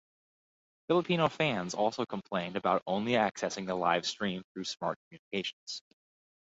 Filipino 0.87 1.29
fans 1.29 1.75
also 1.75 2.07
complained 2.07 2.55
about 2.55 2.81
only 2.87 3.11
accessing 3.11 3.67
the 3.67 3.75
live 3.75 4.03
stream 4.03 4.41
thru 4.51 4.63
Smart 4.63 4.97
Communications. 5.07 5.83